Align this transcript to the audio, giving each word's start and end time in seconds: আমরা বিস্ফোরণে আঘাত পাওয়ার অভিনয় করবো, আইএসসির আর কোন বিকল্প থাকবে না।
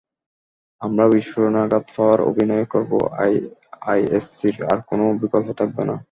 আমরা 0.81 1.03
বিস্ফোরণে 1.11 1.59
আঘাত 1.65 1.85
পাওয়ার 1.95 2.19
অভিনয় 2.29 2.65
করবো, 2.73 2.97
আইএসসির 3.85 4.55
আর 4.71 4.79
কোন 4.89 4.99
বিকল্প 5.21 5.47
থাকবে 5.59 5.83
না। 5.89 5.95